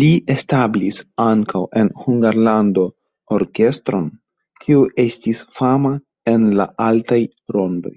[0.00, 2.84] Li establis ankaŭ en Hungarlando
[3.36, 4.06] orkestron,
[4.66, 5.92] kiu estis fama
[6.34, 7.20] en la altaj
[7.58, 7.94] rondoj.